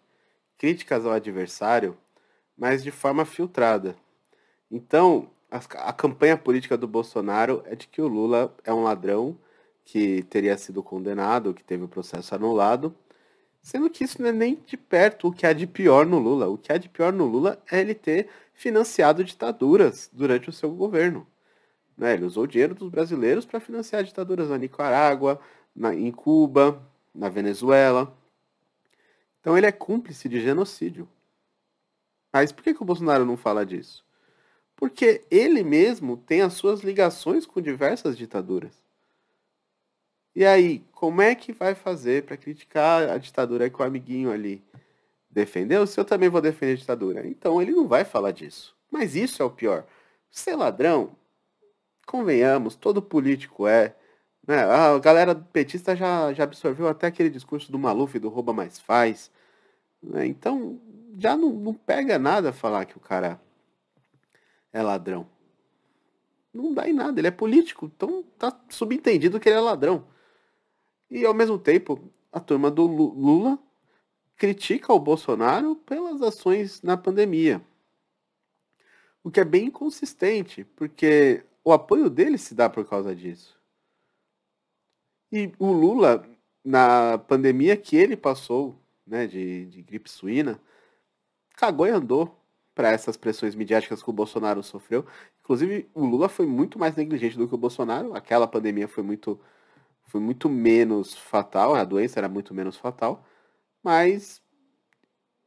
críticas 0.58 1.04
ao 1.04 1.12
adversário, 1.12 1.96
mas 2.56 2.82
de 2.82 2.90
forma 2.90 3.24
filtrada. 3.24 3.96
Então, 4.70 5.30
a, 5.52 5.90
a 5.90 5.92
campanha 5.92 6.36
política 6.36 6.78
do 6.78 6.88
Bolsonaro 6.88 7.62
é 7.66 7.76
de 7.76 7.86
que 7.86 8.00
o 8.00 8.08
Lula 8.08 8.56
é 8.64 8.72
um 8.72 8.82
ladrão 8.82 9.36
que 9.84 10.22
teria 10.24 10.56
sido 10.56 10.82
condenado, 10.82 11.52
que 11.52 11.62
teve 11.62 11.84
o 11.84 11.88
processo 11.88 12.34
anulado, 12.34 12.94
sendo 13.62 13.90
que 13.90 14.02
isso 14.02 14.22
não 14.22 14.30
é 14.30 14.32
nem 14.32 14.54
de 14.66 14.78
perto 14.78 15.28
o 15.28 15.32
que 15.32 15.46
há 15.46 15.52
de 15.52 15.66
pior 15.66 16.06
no 16.06 16.18
Lula. 16.18 16.48
O 16.48 16.56
que 16.56 16.72
há 16.72 16.78
de 16.78 16.88
pior 16.88 17.12
no 17.12 17.26
Lula 17.26 17.62
é 17.70 17.80
ele 17.80 17.94
ter 17.94 18.30
financiado 18.54 19.22
ditaduras 19.22 20.08
durante 20.10 20.48
o 20.48 20.52
seu 20.52 20.70
governo. 20.70 21.26
Né? 21.98 22.14
Ele 22.14 22.24
usou 22.24 22.44
o 22.44 22.48
dinheiro 22.48 22.74
dos 22.74 22.88
brasileiros 22.88 23.44
para 23.44 23.60
financiar 23.60 24.02
ditaduras 24.04 24.48
na 24.48 24.56
Nicarágua, 24.56 25.38
na, 25.76 25.94
em 25.94 26.10
Cuba, 26.10 26.82
na 27.14 27.28
Venezuela. 27.28 28.16
Então 29.40 29.58
ele 29.58 29.66
é 29.66 29.72
cúmplice 29.72 30.30
de 30.30 30.40
genocídio. 30.40 31.06
Mas 32.32 32.50
por 32.50 32.64
que, 32.64 32.72
que 32.72 32.82
o 32.82 32.86
Bolsonaro 32.86 33.26
não 33.26 33.36
fala 33.36 33.66
disso? 33.66 34.02
Porque 34.82 35.22
ele 35.30 35.62
mesmo 35.62 36.16
tem 36.16 36.42
as 36.42 36.54
suas 36.54 36.80
ligações 36.80 37.46
com 37.46 37.60
diversas 37.60 38.18
ditaduras. 38.18 38.82
E 40.34 40.44
aí, 40.44 40.82
como 40.90 41.22
é 41.22 41.36
que 41.36 41.52
vai 41.52 41.72
fazer 41.72 42.24
para 42.24 42.36
criticar 42.36 43.08
a 43.08 43.16
ditadura 43.16 43.70
com 43.70 43.84
o 43.84 43.86
amiguinho 43.86 44.32
ali? 44.32 44.60
defendeu, 45.30 45.86
se 45.86 46.00
eu 46.00 46.04
também 46.04 46.28
vou 46.28 46.40
defender 46.40 46.72
a 46.72 46.76
ditadura. 46.76 47.24
Então 47.26 47.62
ele 47.62 47.70
não 47.70 47.86
vai 47.86 48.04
falar 48.04 48.32
disso. 48.32 48.74
Mas 48.90 49.14
isso 49.14 49.40
é 49.40 49.44
o 49.44 49.50
pior. 49.50 49.86
Ser 50.28 50.56
ladrão, 50.56 51.16
convenhamos, 52.04 52.74
todo 52.74 53.00
político 53.00 53.68
é. 53.68 53.94
Né? 54.44 54.64
A 54.64 54.98
galera 54.98 55.32
petista 55.32 55.94
já, 55.94 56.32
já 56.32 56.42
absorveu 56.42 56.88
até 56.88 57.06
aquele 57.06 57.30
discurso 57.30 57.70
do 57.70 57.78
Maluf 57.78 58.18
do 58.18 58.28
rouba 58.28 58.52
mais 58.52 58.80
faz. 58.80 59.30
Né? 60.02 60.26
Então 60.26 60.80
já 61.18 61.36
não, 61.36 61.50
não 61.50 61.72
pega 61.72 62.18
nada 62.18 62.52
falar 62.52 62.84
que 62.84 62.96
o 62.96 63.00
cara 63.00 63.40
é 64.72 64.82
ladrão. 64.82 65.26
Não 66.52 66.74
dá 66.74 66.88
em 66.88 66.92
nada, 66.92 67.18
ele 67.18 67.28
é 67.28 67.30
político, 67.30 67.90
então 67.94 68.22
tá 68.38 68.58
subentendido 68.68 69.40
que 69.40 69.48
ele 69.48 69.56
é 69.56 69.60
ladrão. 69.60 70.04
E 71.10 71.24
ao 71.24 71.34
mesmo 71.34 71.58
tempo, 71.58 72.10
a 72.30 72.40
turma 72.40 72.70
do 72.70 72.86
Lula 72.86 73.58
critica 74.36 74.92
o 74.92 74.98
Bolsonaro 74.98 75.76
pelas 75.76 76.20
ações 76.20 76.82
na 76.82 76.96
pandemia. 76.96 77.62
O 79.22 79.30
que 79.30 79.40
é 79.40 79.44
bem 79.44 79.66
inconsistente, 79.66 80.64
porque 80.76 81.44
o 81.64 81.72
apoio 81.72 82.10
dele 82.10 82.36
se 82.36 82.54
dá 82.54 82.68
por 82.68 82.86
causa 82.86 83.14
disso. 83.14 83.58
E 85.30 85.52
o 85.58 85.70
Lula, 85.72 86.28
na 86.64 87.18
pandemia 87.18 87.76
que 87.76 87.96
ele 87.96 88.16
passou, 88.16 88.76
né, 89.06 89.26
de, 89.26 89.66
de 89.66 89.80
gripe 89.80 90.10
suína, 90.10 90.60
cagou 91.56 91.86
e 91.86 91.90
andou 91.90 92.41
para 92.74 92.90
essas 92.90 93.16
pressões 93.16 93.54
midiáticas 93.54 94.02
que 94.02 94.10
o 94.10 94.12
Bolsonaro 94.12 94.62
sofreu. 94.62 95.04
Inclusive, 95.42 95.88
o 95.94 96.04
Lula 96.04 96.28
foi 96.28 96.46
muito 96.46 96.78
mais 96.78 96.96
negligente 96.96 97.36
do 97.36 97.46
que 97.48 97.54
o 97.54 97.58
Bolsonaro. 97.58 98.14
Aquela 98.14 98.46
pandemia 98.46 98.88
foi 98.88 99.02
muito, 99.02 99.38
foi 100.06 100.20
muito 100.20 100.48
menos 100.48 101.14
fatal, 101.14 101.74
a 101.74 101.84
doença 101.84 102.20
era 102.20 102.28
muito 102.28 102.54
menos 102.54 102.76
fatal. 102.76 103.24
Mas 103.82 104.42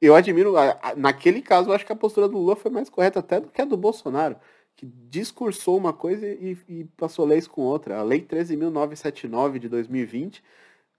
eu 0.01 0.15
admiro, 0.15 0.53
naquele 0.98 1.41
caso, 1.41 1.70
eu 1.70 1.74
acho 1.74 1.86
que 1.86 1.91
a 1.91 1.96
postura 1.96 2.27
do 2.27 2.38
Lula 2.38 2.55
foi 2.55 2.70
mais 2.72 2.89
correta 2.89 3.20
até 3.20 3.39
do 3.39 3.50
que 3.50 3.62
a 3.62 3.65
do 3.65 3.77
Bolsonaro, 3.77 4.36
que 4.75 4.86
discursou 4.86 5.77
uma 5.77 5.94
coisa 5.94 6.27
e, 6.27 6.58
e 6.67 6.86
passou 6.98 7.25
leis 7.25 7.48
com 7.48 7.62
outra. 7.62 8.00
A 8.00 8.03
Lei 8.03 8.22
13.979 8.22 9.60
de 9.60 9.70
2020 9.70 10.44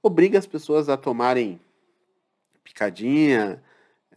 obriga 0.03 0.39
as 0.39 0.47
pessoas 0.47 0.89
a 0.89 0.97
tomarem 0.97 1.61
picadinha, 2.65 3.63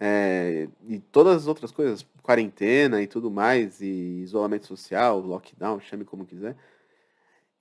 é, 0.01 0.69
e 0.87 0.97
todas 0.97 1.35
as 1.35 1.47
outras 1.47 1.71
coisas, 1.71 2.05
quarentena 2.23 3.01
e 3.01 3.07
tudo 3.07 3.29
mais, 3.29 3.81
e 3.81 4.21
isolamento 4.21 4.65
social, 4.65 5.19
lockdown, 5.19 5.81
chame 5.81 6.05
como 6.05 6.25
quiser. 6.25 6.55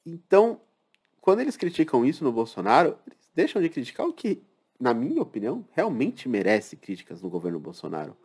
Então, 0.07 0.61
quando 1.21 1.40
eles 1.40 1.57
criticam 1.57 2.07
isso 2.07 2.23
no 2.23 2.30
Bolsonaro, 2.30 2.97
eles 3.04 3.28
deixam 3.35 3.61
de 3.61 3.68
criticar 3.68 4.07
o 4.07 4.12
que, 4.12 4.40
na 4.78 4.95
minha 4.95 5.21
opinião, 5.21 5.66
realmente 5.73 6.28
merece 6.28 6.76
críticas 6.76 7.21
no 7.21 7.28
governo 7.28 7.59
Bolsonaro. 7.59 8.16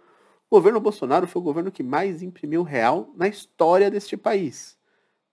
O 0.48 0.56
governo 0.56 0.80
Bolsonaro 0.80 1.26
foi 1.26 1.42
o 1.42 1.46
governo 1.46 1.72
que 1.72 1.82
mais 1.82 2.22
imprimiu 2.22 2.62
real 2.62 3.10
na 3.18 3.28
história 3.28 3.90
deste 3.90 4.16
país. 4.16 4.78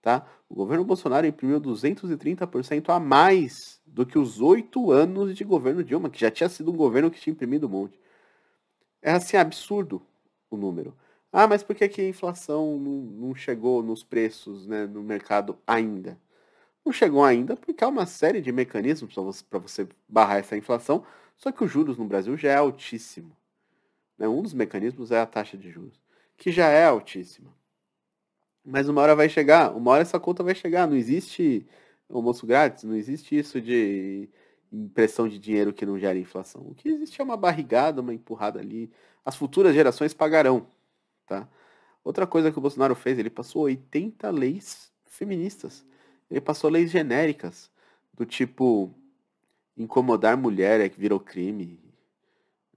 Tá? 0.01 0.25
O 0.49 0.55
governo 0.55 0.83
Bolsonaro 0.83 1.27
imprimiu 1.27 1.61
230% 1.61 2.89
a 2.89 2.99
mais 2.99 3.79
do 3.85 4.07
que 4.07 4.17
os 4.17 4.41
oito 4.41 4.91
anos 4.91 5.35
de 5.35 5.43
governo 5.43 5.83
Dilma, 5.83 6.09
que 6.09 6.19
já 6.19 6.31
tinha 6.31 6.49
sido 6.49 6.71
um 6.71 6.75
governo 6.75 7.11
que 7.11 7.19
tinha 7.19 7.31
imprimido 7.31 7.67
um 7.67 7.69
monte. 7.69 8.00
É 9.01 9.11
assim, 9.11 9.37
absurdo 9.37 10.01
o 10.49 10.57
número. 10.57 10.95
Ah, 11.31 11.47
mas 11.47 11.63
por 11.63 11.75
que, 11.75 11.87
que 11.87 12.01
a 12.01 12.07
inflação 12.07 12.77
não, 12.77 12.91
não 13.27 13.35
chegou 13.35 13.81
nos 13.81 14.03
preços, 14.03 14.67
né, 14.67 14.85
no 14.85 15.01
mercado 15.01 15.57
ainda? 15.65 16.19
Não 16.85 16.91
chegou 16.91 17.23
ainda 17.23 17.55
porque 17.55 17.83
há 17.83 17.87
uma 17.87 18.05
série 18.05 18.41
de 18.41 18.51
mecanismos 18.51 19.13
para 19.49 19.59
você 19.59 19.87
barrar 20.07 20.37
essa 20.37 20.57
inflação, 20.57 21.05
só 21.37 21.51
que 21.51 21.63
os 21.63 21.71
juros 21.71 21.97
no 21.97 22.05
Brasil 22.05 22.37
já 22.37 22.51
é 22.51 22.55
altíssimo. 22.55 23.35
Né? 24.17 24.27
Um 24.27 24.41
dos 24.41 24.53
mecanismos 24.53 25.11
é 25.11 25.19
a 25.19 25.25
taxa 25.25 25.57
de 25.57 25.69
juros, 25.71 25.99
que 26.37 26.51
já 26.51 26.67
é 26.67 26.85
altíssima. 26.85 27.51
Mas 28.63 28.87
uma 28.87 29.01
hora 29.01 29.15
vai 29.15 29.29
chegar, 29.29 29.75
uma 29.75 29.91
hora 29.91 30.01
essa 30.03 30.19
conta 30.19 30.43
vai 30.43 30.53
chegar. 30.53 30.87
Não 30.87 30.95
existe 30.95 31.65
almoço 32.09 32.45
grátis, 32.45 32.83
não 32.83 32.95
existe 32.95 33.37
isso 33.37 33.59
de 33.61 34.29
impressão 34.71 35.27
de 35.27 35.37
dinheiro 35.37 35.73
que 35.73 35.85
não 35.85 35.99
gera 35.99 36.17
inflação. 36.17 36.61
O 36.61 36.75
que 36.75 36.89
existe 36.89 37.19
é 37.19 37.23
uma 37.23 37.35
barrigada, 37.35 38.01
uma 38.01 38.13
empurrada 38.13 38.59
ali. 38.59 38.91
As 39.25 39.35
futuras 39.35 39.73
gerações 39.73 40.13
pagarão, 40.13 40.67
tá? 41.25 41.47
Outra 42.03 42.25
coisa 42.25 42.51
que 42.51 42.57
o 42.57 42.61
Bolsonaro 42.61 42.95
fez, 42.95 43.19
ele 43.19 43.29
passou 43.29 43.63
80 43.63 44.29
leis 44.31 44.91
feministas. 45.05 45.85
Ele 46.29 46.41
passou 46.41 46.69
leis 46.69 46.89
genéricas, 46.89 47.69
do 48.13 48.25
tipo 48.25 48.93
incomodar 49.77 50.37
mulher 50.37 50.79
é 50.79 50.89
que 50.89 50.99
virou 50.99 51.19
crime, 51.19 51.79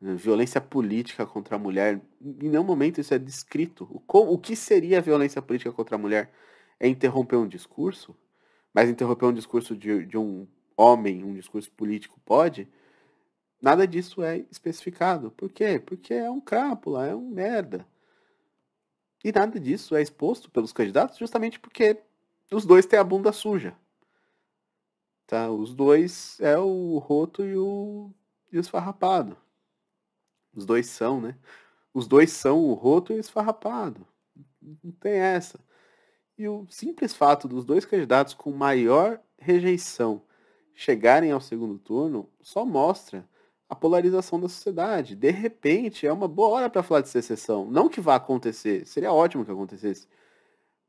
né? 0.01 0.15
violência 0.15 0.61
política 0.61 1.27
contra 1.27 1.57
a 1.57 1.59
mulher. 1.59 2.01
Em 2.21 2.49
nenhum 2.49 2.65
momento 2.65 3.01
isso 3.01 3.15
é 3.15 3.19
descrito. 3.19 4.03
O, 4.07 4.39
que 4.39 4.55
seria 4.57 5.01
violência 5.01 5.41
política 5.41 5.73
contra 5.73 5.97
a 5.97 5.99
mulher? 5.99 6.33
É 6.79 6.89
interromper 6.89 7.37
um 7.37 7.49
discurso? 7.49 8.15
Mas 8.73 8.91
interromper 8.91 9.27
um 9.27 9.33
discurso 9.33 9.77
de, 9.77 10.05
de 10.05 10.19
um 10.19 10.47
homem, 10.77 11.25
um 11.25 11.35
discurso 11.35 11.71
político 11.73 12.21
pode, 12.25 12.69
nada 13.61 13.87
disso 13.87 14.23
é 14.23 14.39
especificado. 14.51 15.31
Por 15.31 15.51
quê? 15.51 15.79
Porque 15.79 16.15
é 16.15 16.31
um 16.31 16.41
crápula, 16.41 17.07
é 17.07 17.15
um 17.15 17.29
merda. 17.29 17.87
E 19.25 19.33
nada 19.33 19.59
disso 19.59 19.97
é 19.97 20.03
exposto 20.03 20.51
pelos 20.51 20.73
candidatos 20.73 21.19
justamente 21.19 21.59
porque 21.59 21.99
os 22.53 22.67
dois 22.67 22.85
têm 22.85 22.99
a 22.99 23.05
bunda 23.05 23.33
suja. 23.33 23.75
Tá? 25.27 25.51
Os 25.51 25.75
dois 25.75 26.39
é 26.41 26.59
o 26.59 26.99
roto 26.99 27.43
e 27.43 27.57
o, 27.57 28.11
e 28.53 28.59
o 28.59 28.61
esfarrapado. 28.61 29.37
Os 30.55 30.67
dois 30.67 30.87
são, 30.87 31.21
né? 31.21 31.37
Os 31.93 32.07
dois 32.07 32.31
são 32.31 32.63
o 32.63 32.75
roto 32.75 33.13
e 33.13 33.17
o 33.17 33.21
esfarrapado. 33.21 34.07
Não 34.61 34.93
tem 34.93 35.15
essa. 35.15 35.59
E 36.37 36.47
o 36.47 36.67
simples 36.69 37.15
fato 37.15 37.49
dos 37.49 37.65
dois 37.65 37.85
candidatos 37.85 38.35
com 38.35 38.51
maior 38.53 39.21
rejeição 39.39 40.23
chegarem 40.75 41.31
ao 41.31 41.41
segundo 41.41 41.79
turno 41.79 42.29
só 42.41 42.65
mostra 42.65 43.29
a 43.69 43.75
polarização 43.75 44.41
da 44.41 44.49
sociedade. 44.49 45.17
De 45.17 45.31
repente, 45.31 46.07
é 46.07 46.13
uma 46.13 46.29
boa 46.29 46.49
hora 46.51 46.71
para 46.71 46.83
falar 46.83 47.01
de 47.01 47.09
secessão. 47.09 47.71
Não 47.71 47.89
que 47.89 48.01
vá 48.01 48.17
acontecer, 48.17 48.87
seria 48.87 49.13
ótimo 49.13 49.45
que 49.45 49.51
acontecesse. 49.51 50.07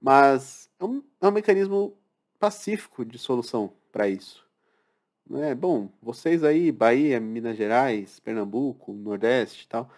Mas 0.01 0.69
é 0.79 0.85
um, 0.85 1.03
é 1.21 1.27
um 1.27 1.31
mecanismo 1.31 1.97
pacífico 2.39 3.05
de 3.05 3.17
solução 3.17 3.73
para 3.91 4.07
isso. 4.09 4.45
É, 5.33 5.55
bom, 5.55 5.89
vocês 6.01 6.43
aí, 6.43 6.71
Bahia, 6.71 7.19
Minas 7.19 7.57
Gerais, 7.57 8.19
Pernambuco, 8.19 8.93
Nordeste 8.93 9.65
e 9.65 9.67
tal, 9.67 9.89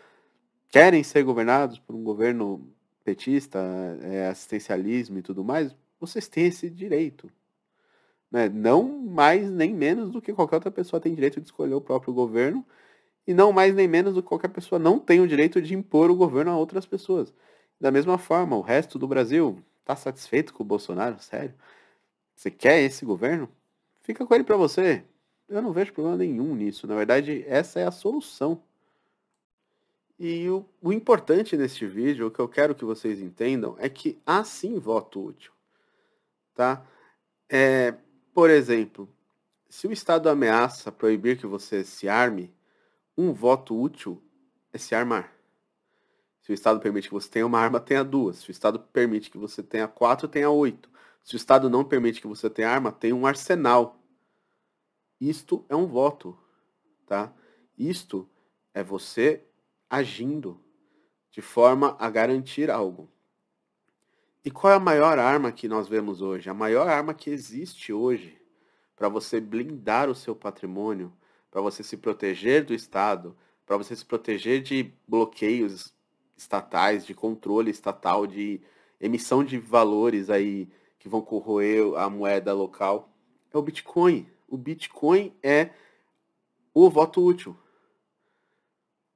querem 0.70 1.04
ser 1.04 1.24
governados 1.24 1.80
por 1.80 1.96
um 1.96 2.04
governo 2.04 2.66
petista, 3.04 3.60
é, 4.04 4.28
assistencialismo 4.28 5.18
e 5.18 5.22
tudo 5.22 5.44
mais, 5.44 5.76
vocês 6.00 6.28
têm 6.28 6.48
esse 6.48 6.70
direito. 6.70 7.30
Né? 8.32 8.50
Não 8.50 8.84
mais 8.84 9.50
nem 9.50 9.74
menos 9.74 10.12
do 10.12 10.22
que 10.22 10.34
qualquer 10.34 10.56
outra 10.56 10.72
pessoa 10.72 11.00
tem 11.00 11.14
direito 11.14 11.40
de 11.40 11.48
escolher 11.48 11.74
o 11.74 11.82
próprio 11.82 12.14
governo 12.14 12.66
e 13.26 13.34
não 13.34 13.52
mais 13.52 13.76
nem 13.76 13.88
menos 13.88 14.14
do 14.14 14.24
que 14.24 14.30
qualquer 14.30 14.50
pessoa 14.50 14.80
não 14.80 15.00
tem 15.00 15.20
o 15.20 15.28
direito 15.28 15.62
de 15.62 15.74
impor 15.74 16.10
o 16.10 16.16
governo 16.16 16.52
a 16.52 16.58
outras 16.58 16.86
pessoas. 16.86 17.34
Da 17.80 17.92
mesma 17.92 18.18
forma, 18.18 18.56
o 18.56 18.62
resto 18.62 18.98
do 18.98 19.08
Brasil 19.08 19.62
está 19.82 19.96
satisfeito 19.96 20.54
com 20.54 20.64
o 20.64 20.66
Bolsonaro? 20.66 21.20
Sério? 21.20 21.54
Você 22.36 22.50
quer 22.52 22.82
esse 22.82 23.06
governo? 23.06 23.50
Fica 24.02 24.26
com 24.26 24.34
ele 24.34 24.44
para 24.44 24.58
você. 24.58 25.04
Eu 25.50 25.62
não 25.62 25.72
vejo 25.72 25.94
problema 25.94 26.18
nenhum 26.18 26.56
nisso. 26.56 26.88
Na 26.88 26.96
verdade, 26.96 27.44
essa 27.48 27.80
é 27.80 27.86
a 27.86 27.92
solução. 27.92 28.62
E 30.20 30.50
o, 30.50 30.66
o 30.82 30.92
importante 30.92 31.56
neste 31.56 31.86
vídeo, 31.86 32.28
o 32.28 32.32
que 32.32 32.40
eu 32.40 32.48
quero 32.48 32.74
que 32.74 32.84
vocês 32.84 33.20
entendam, 33.20 33.76
é 33.80 33.88
que 33.88 34.18
há 34.26 34.44
sim 34.44 34.80
voto 34.80 35.24
útil. 35.24 35.52
Tá? 36.56 36.84
É, 37.50 37.94
por 38.38 38.52
exemplo, 38.52 39.10
se 39.68 39.88
o 39.88 39.92
Estado 39.92 40.30
ameaça 40.30 40.92
proibir 40.92 41.40
que 41.40 41.48
você 41.48 41.84
se 41.84 42.08
arme, 42.08 42.54
um 43.18 43.34
voto 43.34 43.76
útil 43.76 44.22
é 44.72 44.78
se 44.78 44.94
armar. 44.94 45.34
Se 46.40 46.52
o 46.52 46.54
Estado 46.54 46.80
permite 46.80 47.08
que 47.08 47.16
você 47.16 47.28
tenha 47.28 47.48
uma 47.48 47.58
arma, 47.58 47.80
tenha 47.80 48.04
duas. 48.04 48.38
Se 48.38 48.50
o 48.50 48.52
Estado 48.52 48.80
permite 48.80 49.32
que 49.32 49.40
você 49.40 49.64
tenha 49.64 49.88
quatro, 49.88 50.28
tenha 50.28 50.52
oito. 50.52 50.88
Se 51.24 51.34
o 51.34 51.36
Estado 51.36 51.68
não 51.68 51.84
permite 51.84 52.22
que 52.22 52.28
você 52.28 52.48
tenha 52.48 52.70
arma, 52.70 52.92
tenha 52.92 53.16
um 53.16 53.26
arsenal. 53.26 54.00
Isto 55.20 55.66
é 55.68 55.76
um 55.76 55.88
voto, 55.88 56.38
tá? 57.08 57.34
Isto 57.76 58.30
é 58.72 58.84
você 58.84 59.44
agindo 59.90 60.64
de 61.32 61.42
forma 61.42 61.98
a 62.00 62.08
garantir 62.08 62.70
algo. 62.70 63.10
E 64.48 64.50
qual 64.50 64.72
é 64.72 64.78
a 64.78 64.80
maior 64.80 65.20
arma 65.20 65.52
que 65.52 65.68
nós 65.68 65.90
vemos 65.90 66.22
hoje? 66.22 66.50
A 66.50 66.54
maior 66.54 66.88
arma 66.88 67.14
que 67.14 67.30
existe 67.30 67.92
hoje 67.92 68.40
para 68.96 69.10
você 69.10 69.42
blindar 69.42 70.10
o 70.10 70.16
seu 70.16 70.34
patrimônio, 70.34 71.12
para 71.52 71.60
você 71.60 71.84
se 71.84 71.98
proteger 71.98 72.64
do 72.64 72.74
Estado, 72.74 73.36
para 73.66 73.76
você 73.76 73.94
se 73.94 74.06
proteger 74.06 74.62
de 74.62 74.94
bloqueios 75.06 75.94
estatais, 76.38 77.06
de 77.06 77.14
controle 77.14 77.70
estatal, 77.70 78.26
de 78.26 78.62
emissão 79.02 79.44
de 79.44 79.58
valores 79.58 80.30
aí 80.30 80.70
que 80.98 81.10
vão 81.10 81.22
corroer 81.22 81.94
a 81.98 82.10
moeda 82.10 82.54
local, 82.54 83.10
é 83.54 83.58
o 83.58 83.62
Bitcoin. 83.62 84.26
O 84.48 84.56
Bitcoin 84.56 85.36
é 85.44 85.72
o 86.74 86.90
voto 86.90 87.22
útil. 87.22 87.54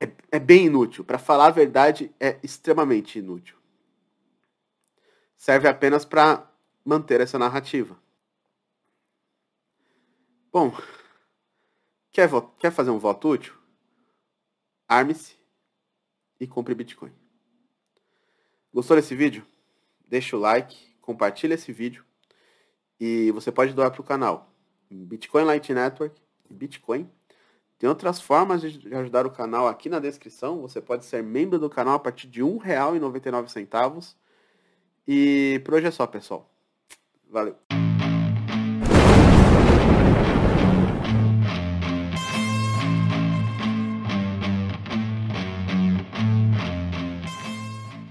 é, 0.00 0.10
é 0.32 0.38
bem 0.38 0.66
inútil. 0.66 1.04
Para 1.04 1.18
falar 1.18 1.46
a 1.46 1.50
verdade, 1.50 2.14
é 2.18 2.38
extremamente 2.42 3.18
inútil. 3.18 3.56
Serve 5.36 5.68
apenas 5.68 6.04
para 6.04 6.50
manter 6.84 7.20
essa 7.20 7.38
narrativa. 7.38 7.96
Bom, 10.50 10.74
quer, 12.10 12.28
quer 12.58 12.72
fazer 12.72 12.90
um 12.90 12.98
voto 12.98 13.28
útil? 13.28 13.54
Arme-se 14.88 15.37
e 16.40 16.46
compre 16.46 16.74
Bitcoin. 16.74 17.12
Gostou 18.72 18.96
desse 18.96 19.14
vídeo? 19.14 19.44
Deixa 20.06 20.36
o 20.36 20.40
like, 20.40 20.94
compartilha 21.00 21.54
esse 21.54 21.72
vídeo 21.72 22.04
e 23.00 23.30
você 23.32 23.52
pode 23.52 23.72
doar 23.72 23.90
para 23.90 24.00
o 24.00 24.04
canal 24.04 24.52
Bitcoin 24.90 25.44
Light 25.44 25.72
Network 25.72 26.20
e 26.50 26.54
Bitcoin. 26.54 27.08
Tem 27.78 27.88
outras 27.88 28.20
formas 28.20 28.60
de 28.60 28.94
ajudar 28.94 29.26
o 29.26 29.30
canal 29.30 29.68
aqui 29.68 29.88
na 29.88 30.00
descrição. 30.00 30.60
Você 30.62 30.80
pode 30.80 31.04
ser 31.04 31.22
membro 31.22 31.58
do 31.58 31.70
canal 31.70 31.94
a 31.94 31.98
partir 32.00 32.26
de 32.26 32.42
R$ 32.42 32.48
1,99. 32.48 34.14
E 35.06 35.62
por 35.64 35.74
hoje 35.74 35.86
é 35.86 35.90
só, 35.90 36.06
pessoal. 36.06 36.50
Valeu. 37.30 37.67